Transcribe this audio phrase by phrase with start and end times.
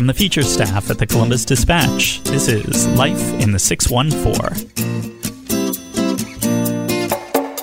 [0.00, 4.99] From the feature staff at the Columbus Dispatch, this is Life in the 614.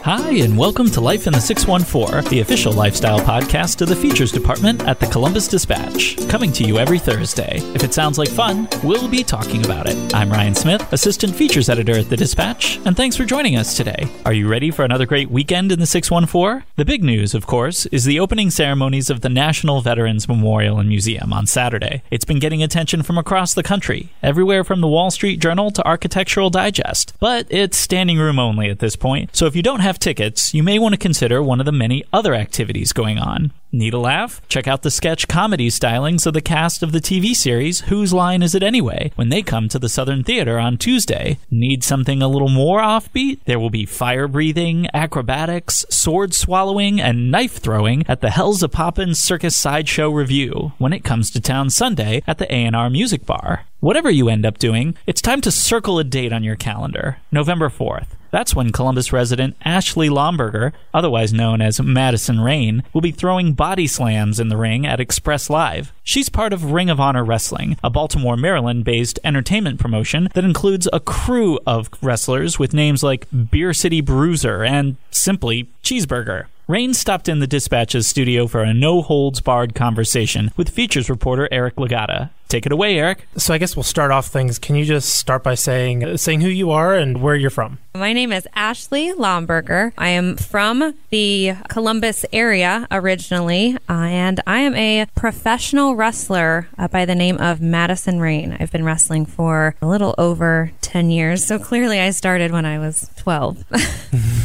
[0.07, 4.31] Hi, and welcome to Life in the 614, the official lifestyle podcast of the features
[4.31, 7.57] department at the Columbus Dispatch, coming to you every Thursday.
[7.75, 10.15] If it sounds like fun, we'll be talking about it.
[10.15, 14.07] I'm Ryan Smith, assistant features editor at the Dispatch, and thanks for joining us today.
[14.25, 16.65] Are you ready for another great weekend in the 614?
[16.77, 20.87] The big news, of course, is the opening ceremonies of the National Veterans Memorial and
[20.87, 22.01] Museum on Saturday.
[22.11, 25.85] It's been getting attention from across the country, everywhere from the Wall Street Journal to
[25.85, 29.96] Architectural Digest, but it's standing room only at this point, so if you don't have
[29.97, 33.51] have tickets, you may want to consider one of the many other activities going on.
[33.71, 34.41] Need a laugh?
[34.47, 38.43] Check out the sketch comedy stylings of the cast of the TV series Whose Line
[38.43, 39.11] Is It Anyway?
[39.15, 41.39] when they come to the Southern Theater on Tuesday.
[41.49, 43.39] Need something a little more offbeat?
[43.45, 49.57] There will be fire breathing, acrobatics, sword swallowing, and knife throwing at the Hellzapoppin Circus
[49.57, 53.65] Sideshow Revue when it comes to town Sunday at the A&R Music Bar.
[53.79, 57.69] Whatever you end up doing, it's time to circle a date on your calendar, November
[57.69, 58.16] 4th.
[58.31, 63.87] That's when Columbus resident Ashley Lomberger, otherwise known as Madison Rain, will be throwing body
[63.87, 65.93] slams in the ring at Express Live.
[66.03, 70.87] She's part of Ring of Honor Wrestling, a Baltimore, Maryland based entertainment promotion that includes
[70.91, 76.45] a crew of wrestlers with names like Beer City Bruiser and simply Cheeseburger.
[76.67, 81.47] Rain stopped in the dispatch's studio for a no holds barred conversation with features reporter
[81.49, 82.29] Eric Lagatta.
[82.47, 83.27] Take it away, Eric.
[83.35, 84.57] So I guess we'll start off things.
[84.57, 87.79] Can you just start by saying saying who you are and where you're from?
[87.97, 89.91] My name is Ashley Lomberger.
[89.97, 96.87] I am from the Columbus area originally, uh, and I am a professional wrestler uh,
[96.87, 98.55] by the name of Madison Rain.
[98.59, 102.77] I've been wrestling for a little over 10 years, so clearly I started when I
[102.77, 103.65] was 12.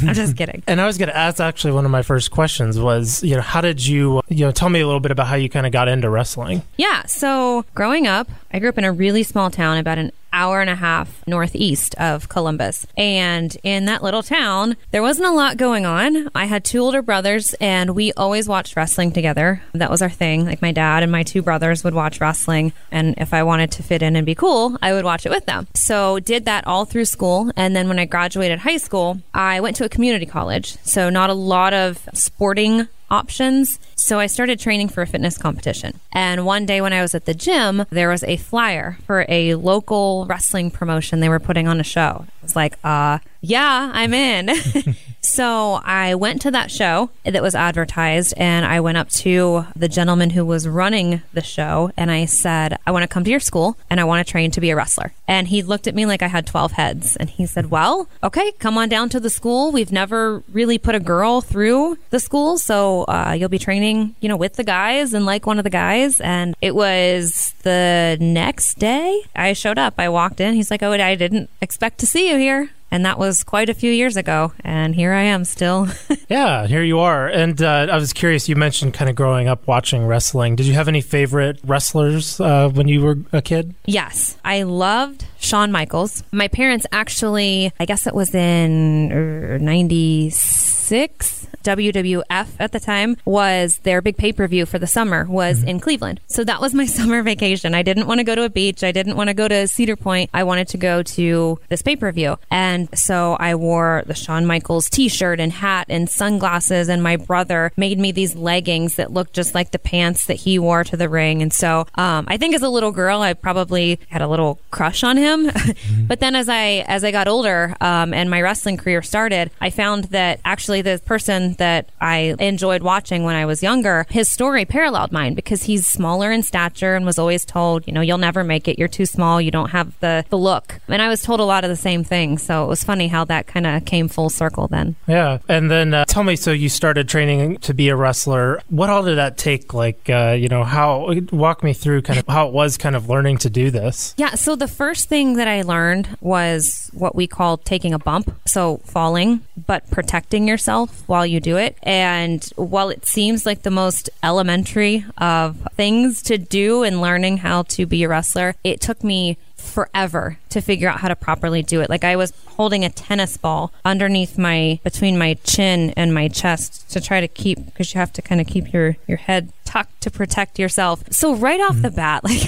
[0.09, 0.63] I'm just kidding.
[0.73, 3.43] And I was going to ask actually one of my first questions was, you know,
[3.43, 5.73] how did you, you know, tell me a little bit about how you kind of
[5.73, 6.63] got into wrestling?
[6.79, 10.63] Yeah, so growing up, I grew up in a really small town about an hour
[10.63, 12.87] and a half northeast of Columbus.
[12.97, 16.31] And in that little town, there wasn't a lot going on.
[16.35, 19.63] I had two older brothers, and we always watched wrestling together.
[19.75, 20.47] That was our thing.
[20.47, 22.73] Like my dad and my two brothers would watch wrestling.
[22.91, 25.45] And if I wanted to fit in and be cool, I would watch it with
[25.45, 25.67] them.
[25.75, 27.53] So did that all through school.
[27.55, 30.79] And then when I graduated high school, I went to a community college.
[30.83, 33.79] So not a lot of sporting options.
[33.95, 36.01] So I started training for a fitness competition.
[36.13, 39.55] And one day when I was at the gym, there was a flyer for a
[39.55, 41.21] local wrestling promotion.
[41.21, 42.25] They were putting on a show.
[42.27, 44.51] I was like, uh, yeah, I'm in.
[45.23, 49.89] so I went to that show that was advertised and I went up to the
[49.89, 53.41] gentleman who was running the show and I said, I want to come to your
[53.41, 55.13] school and I want to train to be a wrestler.
[55.29, 58.53] And he looked at me like I had 12 heads and he said, Well, okay,
[58.59, 59.71] come on down to the school.
[59.71, 62.59] We've never really put a girl through the school.
[62.59, 65.71] So uh, you'll be training, you know, with the guys and like one of the
[65.71, 66.21] guys.
[66.21, 69.95] And it was the next day I showed up.
[69.99, 70.55] I walked in.
[70.55, 72.71] He's like, Oh, I didn't expect to see you here.
[72.93, 74.53] And that was quite a few years ago.
[74.63, 75.89] And here I am still.
[76.29, 77.27] yeah, here you are.
[77.27, 80.57] And uh, I was curious, you mentioned kind of growing up watching wrestling.
[80.57, 83.75] Did you have any favorite wrestlers uh, when you were a kid?
[83.87, 84.37] Yes.
[84.45, 86.23] I loved Shawn Michaels.
[86.33, 93.79] My parents actually, I guess it was in er, 96 WWF at the time was
[93.79, 95.69] their big pay per view for the summer was mm-hmm.
[95.69, 96.21] in Cleveland.
[96.27, 97.75] So that was my summer vacation.
[97.75, 98.85] I didn't want to go to a beach.
[98.85, 100.31] I didn't want to go to Cedar Point.
[100.35, 102.39] I wanted to go to this pay per view.
[102.51, 106.89] And so I wore the Shawn Michaels t shirt and hat and sunglasses.
[106.89, 110.59] And my brother made me these leggings that looked just like the pants that he
[110.59, 111.43] wore to the ring.
[111.43, 115.03] And so um, I think as a little girl, I probably had a little crush
[115.03, 115.47] on him.
[115.47, 116.07] mm-hmm.
[116.07, 119.71] But then as I as I got older um, and my wrestling career started, I
[119.71, 124.65] found that actually the person that I enjoyed watching when I was younger, his story
[124.65, 128.45] paralleled mine because he's smaller in stature and was always told, you know, you'll never
[128.45, 128.79] make it.
[128.79, 129.41] You're too small.
[129.41, 130.81] You don't have the, the look.
[130.89, 132.43] And I was told a lot of the same things.
[132.43, 134.97] So it was funny how that kind of came full circle then.
[135.07, 135.39] Yeah.
[135.49, 138.61] And then uh, tell me, so you started training to be a wrestler.
[138.69, 139.75] What all did that take?
[139.75, 143.09] Like, uh, you know, how, walk me through kind of how it was kind of
[143.09, 144.15] learning to do this.
[144.17, 144.35] Yeah.
[144.35, 148.35] So the first thing that I learned was what we call taking a bump.
[148.47, 151.77] So falling, but protecting yourself while you do it.
[151.83, 157.63] And while it seems like the most elementary of things to do in learning how
[157.63, 161.81] to be a wrestler, it took me forever to figure out how to properly do
[161.81, 161.89] it.
[161.89, 166.91] Like I was holding a tennis ball underneath my between my chin and my chest
[166.91, 170.03] to try to keep because you have to kind of keep your your head tucked
[170.03, 171.03] to protect yourself.
[171.11, 171.83] So right off mm-hmm.
[171.83, 172.43] the bat, like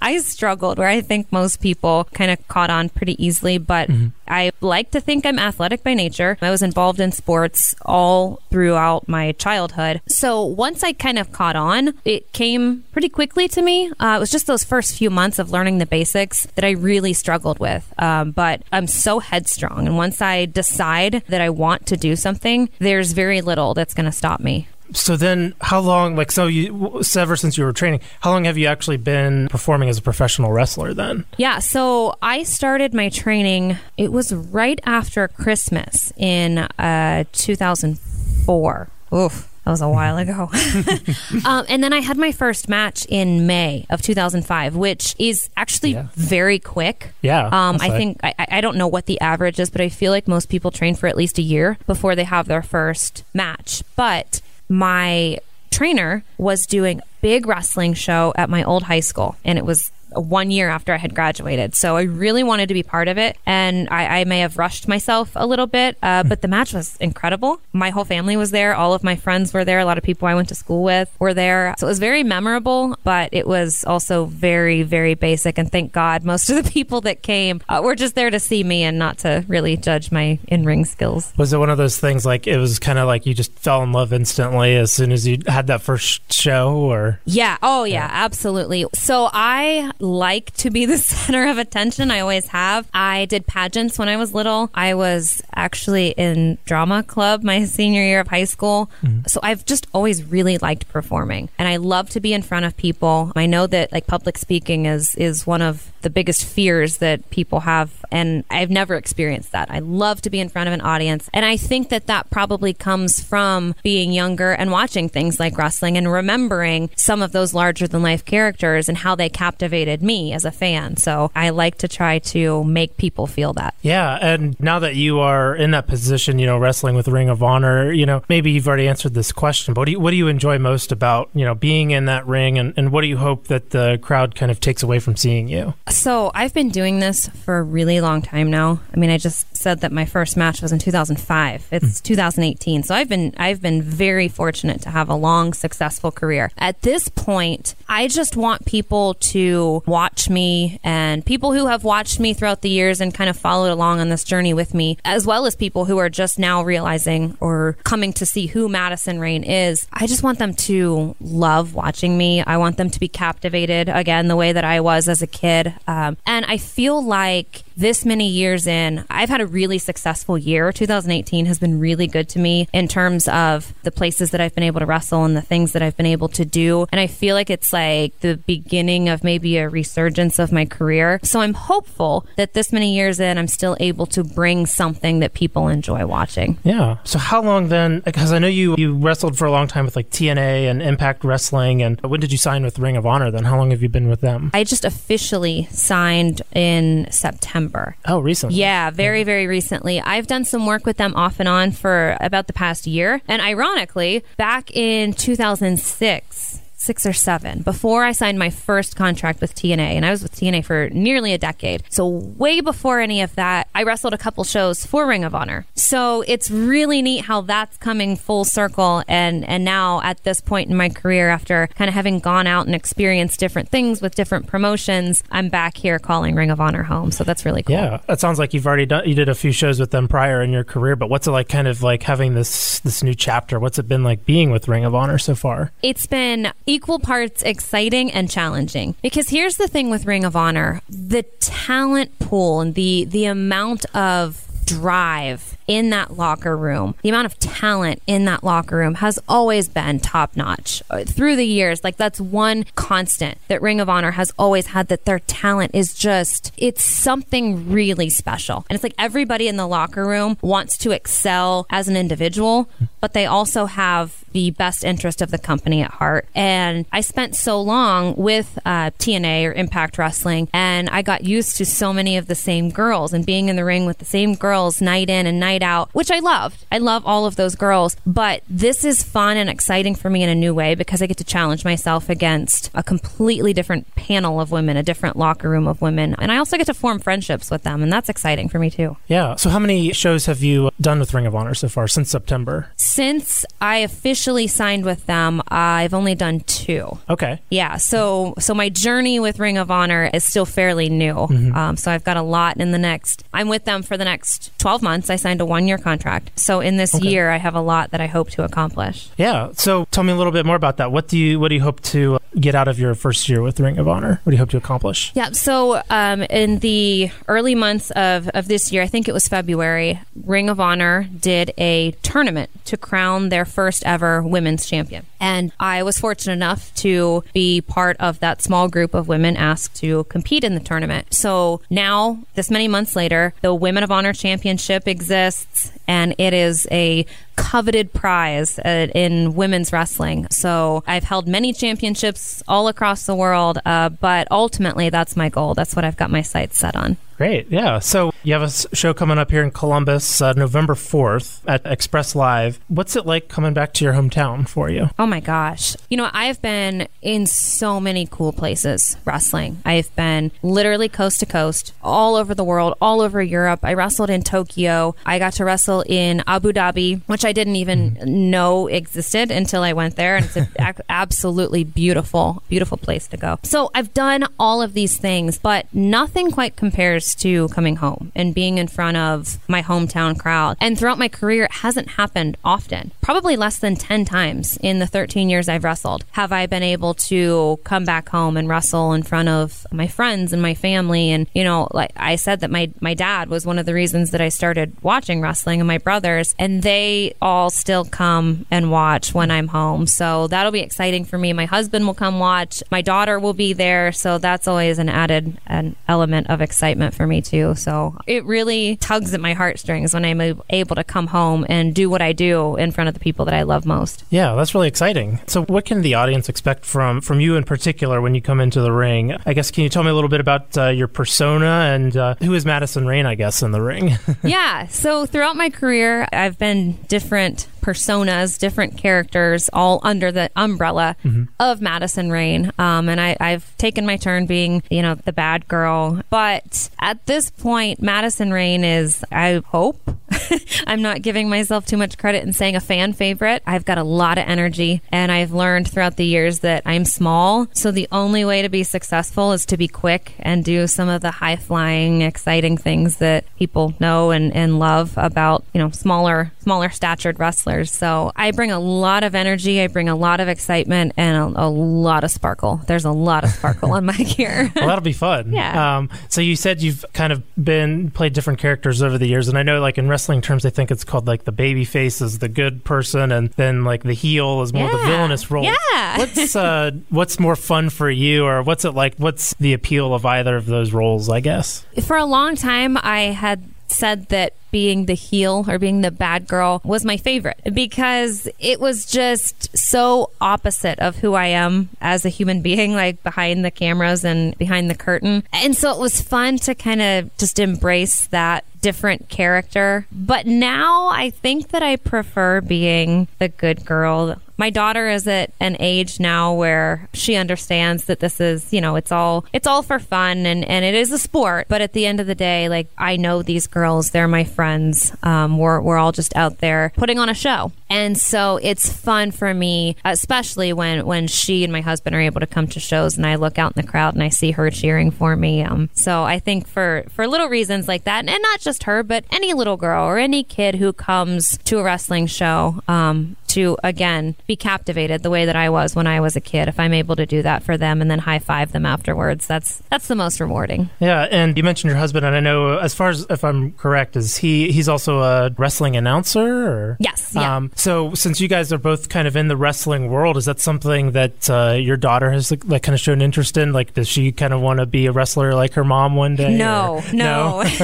[0.00, 4.08] I struggled where I think most people kind of caught on pretty easily, but mm-hmm.
[4.26, 6.38] I like to think I'm athletic by nature.
[6.40, 10.00] I was involved in sports all throughout my childhood.
[10.08, 13.92] So once I kind of caught on, it came pretty quickly to me.
[14.00, 17.12] Uh, it was just those first few months of learning the basics that I really
[17.12, 17.92] struggled with.
[17.98, 19.86] Um, but I'm so headstrong.
[19.86, 24.06] And once I decide that I want to do something, there's very little that's going
[24.06, 28.00] to stop me so then how long like so you ever since you were training
[28.20, 32.42] how long have you actually been performing as a professional wrestler then yeah so i
[32.42, 39.88] started my training it was right after christmas in uh, 2004 oof that was a
[39.88, 40.50] while ago.
[41.46, 45.92] um, and then I had my first match in May of 2005, which is actually
[45.92, 46.08] yeah.
[46.14, 47.12] very quick.
[47.22, 47.46] Yeah.
[47.46, 50.26] Um, I think, I, I don't know what the average is, but I feel like
[50.26, 53.84] most people train for at least a year before they have their first match.
[53.94, 54.40] But
[54.72, 55.36] my
[55.70, 60.50] trainer was doing big wrestling show at my old high school and it was one
[60.50, 61.74] year after I had graduated.
[61.74, 63.36] So I really wanted to be part of it.
[63.46, 66.96] And I, I may have rushed myself a little bit, uh, but the match was
[66.96, 67.60] incredible.
[67.72, 68.74] My whole family was there.
[68.74, 69.78] All of my friends were there.
[69.78, 71.74] A lot of people I went to school with were there.
[71.78, 75.58] So it was very memorable, but it was also very, very basic.
[75.58, 78.64] And thank God most of the people that came uh, were just there to see
[78.64, 81.32] me and not to really judge my in ring skills.
[81.36, 83.82] Was it one of those things like it was kind of like you just fell
[83.82, 87.20] in love instantly as soon as you had that first show or?
[87.24, 87.58] Yeah.
[87.62, 88.08] Oh, yeah, yeah.
[88.10, 88.86] absolutely.
[88.94, 92.10] So I like to be the center of attention.
[92.10, 92.88] I always have.
[92.92, 94.70] I did pageants when I was little.
[94.74, 98.90] I was actually in drama club my senior year of high school.
[99.02, 99.26] Mm-hmm.
[99.26, 102.76] So I've just always really liked performing and I love to be in front of
[102.76, 103.32] people.
[103.36, 107.60] I know that like public speaking is is one of the biggest fears that people
[107.60, 109.70] have and I've never experienced that.
[109.70, 112.74] I love to be in front of an audience and I think that that probably
[112.74, 117.88] comes from being younger and watching things like wrestling and remembering some of those larger
[117.88, 120.96] than life characters and how they captivated me as a fan.
[120.96, 123.74] So I like to try to make people feel that.
[123.82, 124.18] Yeah.
[124.20, 127.92] And now that you are in that position, you know, wrestling with Ring of Honor,
[127.92, 130.28] you know, maybe you've already answered this question, but what do you, what do you
[130.28, 133.48] enjoy most about, you know, being in that ring and, and what do you hope
[133.48, 135.74] that the crowd kind of takes away from seeing you?
[135.92, 138.80] So I've been doing this for a really long time now.
[138.92, 141.68] I mean, I just said that my first match was in 2005.
[141.70, 142.02] It's mm.
[142.02, 142.82] 2018.
[142.82, 146.50] So I've been, I've been very fortunate to have a long, successful career.
[146.56, 152.18] At this point, I just want people to watch me and people who have watched
[152.18, 155.26] me throughout the years and kind of followed along on this journey with me, as
[155.26, 159.44] well as people who are just now realizing or coming to see who Madison Rain
[159.44, 159.86] is.
[159.92, 162.42] I just want them to love watching me.
[162.42, 165.74] I want them to be captivated again the way that I was as a kid.
[165.86, 170.72] Um, and I feel like this many years in, I've had a really successful year.
[170.72, 174.64] 2018 has been really good to me in terms of the places that I've been
[174.64, 176.86] able to wrestle and the things that I've been able to do.
[176.92, 181.20] And I feel like it's like the beginning of maybe a resurgence of my career.
[181.22, 185.34] So I'm hopeful that this many years in, I'm still able to bring something that
[185.34, 186.58] people enjoy watching.
[186.64, 186.98] Yeah.
[187.04, 188.00] So how long then?
[188.00, 191.24] Because I know you you wrestled for a long time with like TNA and Impact
[191.24, 191.82] Wrestling.
[191.82, 193.30] And when did you sign with Ring of Honor?
[193.30, 194.50] Then how long have you been with them?
[194.52, 197.61] I just officially signed in September.
[197.62, 197.96] September.
[198.06, 198.56] Oh, recently.
[198.56, 200.00] Yeah, very, very recently.
[200.00, 203.20] I've done some work with them off and on for about the past year.
[203.28, 209.54] And ironically, back in 2006, six or seven before I signed my first contract with
[209.54, 209.78] TNA.
[209.78, 211.84] And I was with TNA for nearly a decade.
[211.90, 215.64] So, way before any of that, I wrestled a couple shows for Ring of Honor.
[215.74, 219.04] So, it's really neat how that's coming full circle.
[219.06, 222.66] And, and now, at this point in my career, after kind of having gone out
[222.66, 227.12] and experienced different things with different promotions, I'm back here calling Ring of Honor home.
[227.12, 227.76] So, that's really cool.
[227.76, 228.00] Yeah.
[228.08, 230.50] That sounds like you've already done, you did a few shows with them prior in
[230.50, 230.96] your career.
[230.96, 233.60] But what's it like kind of like having this, this new chapter?
[233.60, 235.70] What's it been like being with Ring of Honor so far?
[235.82, 238.94] It's been equal parts exciting and challenging.
[239.02, 243.84] Because here's the thing with Ring of Honor the talent pool and the, the amount
[243.94, 249.18] of drive in that locker room, the amount of talent in that locker room has
[249.28, 251.84] always been top notch uh, through the years.
[251.84, 255.94] Like that's one constant that Ring of Honor has always had that their talent is
[255.94, 258.64] just, it's something really special.
[258.68, 262.68] And it's like everybody in the locker room wants to excel as an individual,
[263.00, 266.26] but they also have the best interest of the company at heart.
[266.34, 271.56] And I spent so long with uh, TNA or Impact Wrestling, and I got used
[271.58, 274.34] to so many of the same girls and being in the ring with the same
[274.34, 276.64] girls night in and night out, which I loved.
[276.70, 280.28] I love all of those girls, but this is fun and exciting for me in
[280.28, 284.50] a new way because I get to challenge myself against a completely different panel of
[284.50, 287.62] women, a different locker room of women, and I also get to form friendships with
[287.62, 288.96] them, and that's exciting for me too.
[289.06, 289.36] Yeah.
[289.36, 292.70] So, how many shows have you done with Ring of Honor so far since September?
[292.76, 296.98] Since I officially signed with them, I've only done two.
[297.08, 297.40] Okay.
[297.50, 301.16] Yeah, so so my journey with Ring of Honor is still fairly new.
[301.52, 303.24] Um, so I've got a lot in the next.
[303.32, 305.10] I'm with them for the next 12 months.
[305.10, 306.38] I signed a one year contract.
[306.38, 309.10] So in this year, I have a lot that I hope to accomplish.
[309.16, 309.50] Yeah.
[309.54, 310.92] So, tell me a little bit more about that.
[310.92, 313.58] What do you What do you hope to get out of your first year with
[313.60, 314.20] Ring of Honor?
[314.24, 315.12] What do you hope to accomplish?
[315.14, 319.28] Yeah, so um, in the early months of, of this year, I think it was
[319.28, 325.06] February, Ring of Honor did a tournament to crown their first ever women's champion.
[325.20, 329.76] And I was fortunate enough to be part of that small group of women asked
[329.76, 331.14] to compete in the tournament.
[331.14, 336.66] So now, this many months later, the Women of Honor Championship exists, and it is
[336.70, 337.04] a
[337.36, 340.26] coveted prize uh, in women's wrestling.
[340.30, 345.52] So I've held many championships all across the world, uh, but ultimately that's my goal.
[345.52, 346.96] That's what I've got my sights set on.
[347.22, 347.48] Great.
[347.50, 347.78] Yeah.
[347.78, 352.16] So you have a show coming up here in Columbus, uh, November 4th at Express
[352.16, 352.58] Live.
[352.66, 354.90] What's it like coming back to your hometown for you?
[354.98, 355.76] Oh my gosh.
[355.88, 359.62] You know, I've been in so many cool places wrestling.
[359.64, 363.60] I've been literally coast to coast, all over the world, all over Europe.
[363.62, 364.96] I wrestled in Tokyo.
[365.06, 368.30] I got to wrestle in Abu Dhabi, which I didn't even mm-hmm.
[368.30, 370.16] know existed until I went there.
[370.16, 370.48] And it's an
[370.88, 373.38] absolutely beautiful, beautiful place to go.
[373.42, 378.34] So I've done all of these things, but nothing quite compares to coming home and
[378.34, 380.56] being in front of my hometown crowd.
[380.60, 382.92] And throughout my career, it hasn't happened often.
[383.00, 386.94] Probably less than 10 times in the 13 years I've wrestled have I been able
[386.94, 391.10] to come back home and wrestle in front of my friends and my family.
[391.10, 394.10] And, you know, like I said that my, my dad was one of the reasons
[394.10, 399.14] that I started watching wrestling and my brothers, and they all still come and watch
[399.14, 399.86] when I'm home.
[399.86, 401.32] So that'll be exciting for me.
[401.32, 402.62] My husband will come watch.
[402.70, 403.92] My daughter will be there.
[403.92, 407.54] So that's always an added an element of excitement for me too.
[407.54, 411.88] So it really tugs at my heartstrings when I'm able to come home and do
[411.88, 414.04] what I do in front of the people that I love most.
[414.10, 415.20] Yeah, that's really exciting.
[415.26, 418.60] So, what can the audience expect from from you in particular when you come into
[418.60, 419.16] the ring?
[419.24, 422.14] I guess can you tell me a little bit about uh, your persona and uh,
[422.16, 423.06] who is Madison Rain?
[423.06, 423.96] I guess in the ring.
[424.24, 424.66] yeah.
[424.66, 430.96] So throughout my career, I've been different personas, different characters, all under the umbrella
[431.38, 432.50] of Madison Rain.
[432.58, 436.02] Um, and I, I've taken my turn being, you know, the bad girl.
[436.10, 439.80] But at this point, Madison Rain is, I hope,
[440.66, 443.42] I'm not giving myself too much credit in saying a fan favorite.
[443.46, 447.46] I've got a lot of energy, and I've learned throughout the years that I'm small.
[447.52, 451.00] So the only way to be successful is to be quick and do some of
[451.00, 456.32] the high flying, exciting things that people know and, and love about, you know, smaller,
[456.40, 457.70] smaller statured wrestlers.
[457.70, 461.46] So I bring a lot of energy, I bring a lot of excitement, and a,
[461.46, 462.60] a lot of sparkle.
[462.66, 464.52] There's a lot of sparkle on my gear.
[464.54, 465.32] well, that'll be fun.
[465.32, 465.76] Yeah.
[465.78, 469.38] Um, so you said you've kind of been played different characters over the years, and
[469.38, 472.18] I know like in wrestling terms, I think it's called like the baby face is
[472.18, 475.44] the good person, and then like the heel is more the villainous role.
[475.44, 475.58] Yeah.
[475.98, 478.94] What's uh, what's more fun for you, or what's it like?
[478.96, 481.08] What's the appeal of either of those roles?
[481.08, 481.64] I guess.
[481.82, 486.28] for a long time I had said that being the heel or being the bad
[486.28, 492.04] girl was my favorite because it was just so opposite of who I am as
[492.04, 495.24] a human being, like behind the cameras and behind the curtain.
[495.32, 499.86] And so it was fun to kind of just embrace that different character.
[499.90, 504.16] But now I think that I prefer being the good girl.
[504.42, 508.74] My daughter is at an age now where she understands that this is, you know,
[508.74, 511.46] it's all it's all for fun and and it is a sport.
[511.48, 514.96] But at the end of the day, like I know these girls, they're my friends.
[515.04, 519.12] Um, we're we're all just out there putting on a show, and so it's fun
[519.12, 522.98] for me, especially when when she and my husband are able to come to shows,
[522.98, 525.42] and I look out in the crowd and I see her cheering for me.
[525.42, 529.06] Um, so I think for for little reasons like that, and not just her, but
[529.10, 534.14] any little girl or any kid who comes to a wrestling show, um, to again
[534.26, 536.48] be captivated the way that I was when I was a kid.
[536.48, 539.62] If I'm able to do that for them and then high five them afterwards, that's
[539.70, 540.68] that's the most rewarding.
[540.78, 543.96] Yeah, and you mentioned your husband, and I know, as far as if I'm correct,
[543.96, 546.20] is he he's also a wrestling announcer?
[546.20, 546.76] Or?
[546.78, 547.36] Yes, yeah.
[547.36, 550.40] Um, So, since you guys are both kind of in the wrestling world, is that
[550.40, 553.52] something that uh, your daughter has like, like, kind of shown interest in?
[553.52, 556.36] Like, does she kind of want to be a wrestler like her mom one day?
[556.36, 557.44] No, or- no,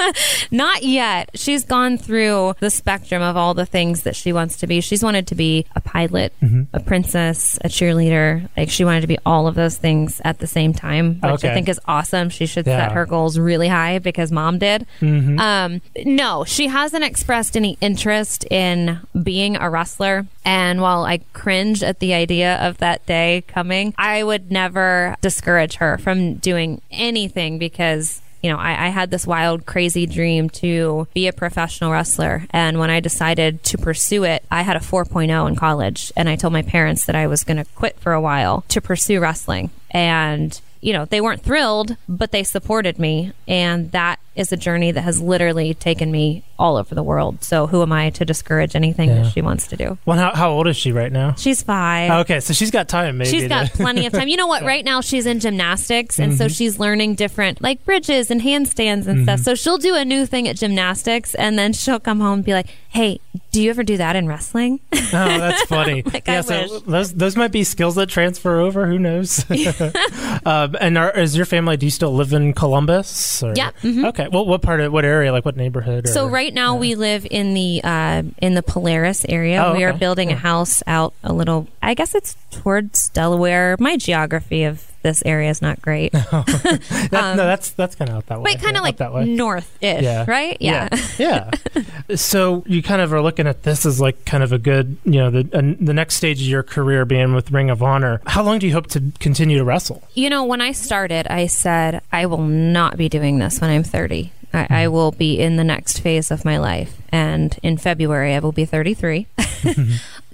[0.50, 1.30] not yet.
[1.34, 4.82] She's gone through the spectrum of all the things that she wants to be.
[4.82, 6.34] She's wanted to be a pilot,
[6.74, 8.46] a princess, a cheerleader.
[8.58, 11.50] Like she wanted to be all of those things at the same time, which Okay.
[11.50, 12.28] I think is awesome.
[12.28, 12.88] She should Yeah.
[12.88, 14.86] set her goals really high because mom did.
[15.00, 15.38] Mhm.
[15.40, 20.26] Um, no, she hasn't expressed any interest in being a wrestler.
[20.44, 25.76] And while I cringe at the idea of that day coming, I would never discourage
[25.76, 28.20] her from doing anything because.
[28.42, 32.44] You know, I, I had this wild, crazy dream to be a professional wrestler.
[32.50, 36.12] And when I decided to pursue it, I had a 4.0 in college.
[36.14, 38.82] And I told my parents that I was going to quit for a while to
[38.82, 39.70] pursue wrestling.
[39.90, 43.32] And you know, they weren't thrilled, but they supported me.
[43.48, 47.42] And that is a journey that has literally taken me all over the world.
[47.44, 49.22] So who am I to discourage anything Yeah.
[49.22, 49.98] that she wants to do?
[50.06, 51.34] Well, how, how old is she right now?
[51.34, 52.10] She's five.
[52.22, 53.18] Okay, so she's got time.
[53.18, 54.28] Maybe She's got plenty of time.
[54.28, 54.62] You know what?
[54.74, 59.24] Right now, she's in gymnastics, and so she's learning different like bridges and handstands and
[59.24, 59.40] stuff.
[59.40, 62.52] So she'll do a new thing at gymnastics, and then she'll come home and be
[62.54, 63.20] like, "Hey,
[63.52, 66.02] do you ever do that in wrestling?" oh, that's funny.
[66.02, 66.82] Like, yeah, I so wish.
[66.86, 68.86] those those might be skills that transfer over.
[68.86, 69.44] Who knows?
[70.46, 71.76] um, and are, is your family?
[71.76, 73.42] Do you still live in Columbus?
[73.42, 73.52] Or?
[73.54, 74.06] Yeah, mhm.
[74.08, 74.23] Okay.
[74.32, 75.32] Well, what part of what area?
[75.32, 76.08] Like what neighborhood?
[76.08, 79.62] So right now we live in the uh, in the Polaris area.
[79.64, 80.36] Oh, We are building Yeah.
[80.36, 81.68] a house out a little.
[81.82, 83.76] I guess it's towards Delaware.
[83.78, 88.26] My geography of this area is not great, That- no, that's that's kind of out
[88.26, 88.54] that way.
[88.54, 90.24] but kind of up like north-ish, Yeah.
[90.26, 90.56] right?
[90.60, 90.88] Yeah.
[91.18, 91.50] yeah.
[92.08, 92.16] yeah.
[92.16, 95.18] So you kind of are looking at this as like kind of a good, you
[95.20, 98.20] know, the uh, the next stage of your career being with Ring of Honor.
[98.26, 100.02] How long do you hope to continue to wrestle?
[100.14, 103.84] You know, when I started, I said I will not be doing this when I'm
[103.84, 104.32] 30.
[104.52, 108.38] I, I will be in the next phase of my life, and in February I
[108.38, 109.26] will be 33.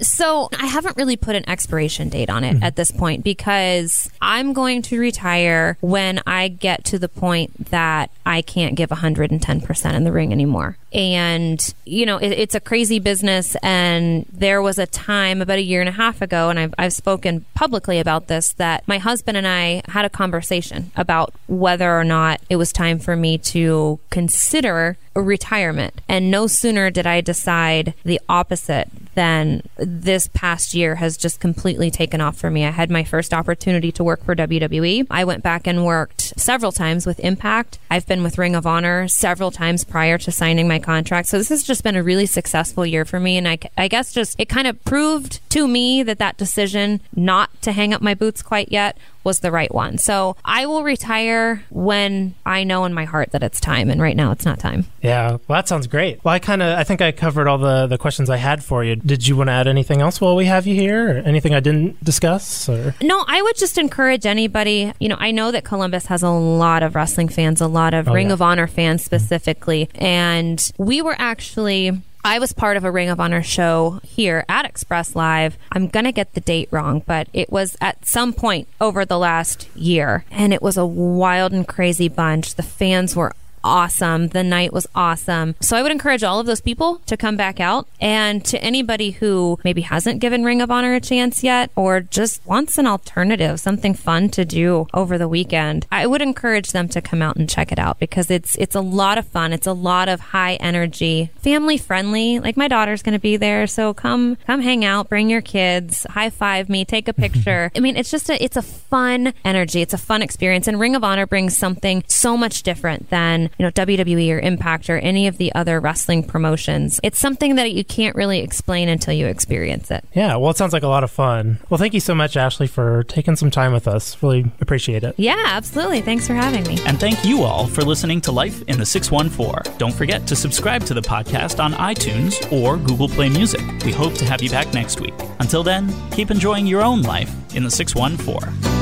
[0.00, 2.62] So I haven't really put an expiration date on it mm-hmm.
[2.62, 8.10] at this point because I'm going to retire when I get to the point that
[8.24, 10.76] I can't give 110% in the ring anymore.
[10.92, 13.56] And, you know, it, it's a crazy business.
[13.62, 16.92] And there was a time about a year and a half ago, and I've, I've
[16.92, 22.04] spoken publicly about this, that my husband and I had a conversation about whether or
[22.04, 26.00] not it was time for me to consider a retirement.
[26.08, 31.90] And no sooner did I decide the opposite than this past year has just completely
[31.90, 32.64] taken off for me.
[32.64, 35.06] I had my first opportunity to work for WWE.
[35.10, 37.78] I went back and worked several times with Impact.
[37.90, 41.28] I've been with Ring of Honor several times prior to signing my contract.
[41.28, 43.36] So this has just been a really successful year for me.
[43.36, 47.50] And I, I guess just it kind of proved to me that that decision not
[47.62, 49.98] to hang up my boots quite yet was the right one.
[49.98, 53.90] So I will retire when I know in my heart that it's time.
[53.90, 54.86] And right now it's not time.
[55.02, 56.24] Yeah, well, that sounds great.
[56.24, 58.82] Well, I kind of, I think I covered all the the questions I had for
[58.84, 58.96] you.
[58.96, 61.60] Did you want to add anything else while we have you here, or anything I
[61.60, 62.68] didn't discuss?
[62.68, 64.92] Or No, I would just encourage anybody.
[65.00, 68.08] You know, I know that Columbus has a lot of wrestling fans, a lot of
[68.08, 68.32] Oh, Ring yeah.
[68.34, 69.88] of Honor fans specifically.
[69.96, 72.00] And we were actually.
[72.22, 75.56] I was part of a Ring of Honor show here at Express Live.
[75.72, 79.18] I'm going to get the date wrong, but it was at some point over the
[79.18, 80.26] last year.
[80.30, 82.56] And it was a wild and crazy bunch.
[82.56, 84.28] The fans were awesome.
[84.28, 85.54] The night was awesome.
[85.60, 87.86] So I would encourage all of those people to come back out.
[88.00, 92.44] And to anybody who maybe hasn't given Ring of Honor a chance yet or just
[92.46, 97.00] wants an alternative, something fun to do over the weekend, I would encourage them to
[97.00, 99.52] come out and check it out because it's it's a lot of fun.
[99.52, 102.38] It's a lot of high energy, family friendly.
[102.38, 106.06] Like my daughter's going to be there, so come come hang out, bring your kids,
[106.10, 107.70] high five me, take a picture.
[107.76, 109.82] I mean, it's just a it's a fun energy.
[109.82, 113.64] It's a fun experience and Ring of Honor brings something so much different than you
[113.64, 117.00] know WWE or Impact or any of the other wrestling promotions.
[117.02, 120.04] It's something that you can't really explain until you experience it.
[120.14, 121.58] yeah, well, it sounds like a lot of fun.
[121.68, 124.22] Well, thank you so much, Ashley, for taking some time with us.
[124.22, 125.14] Really appreciate it.
[125.18, 126.00] Yeah, absolutely.
[126.00, 126.78] Thanks for having me.
[126.86, 129.76] And thank you all for listening to Life in the 614.
[129.78, 133.60] Don't forget to subscribe to the podcast on iTunes or Google Play Music.
[133.84, 135.14] We hope to have you back next week.
[135.38, 138.79] Until then, keep enjoying your own life in the 614.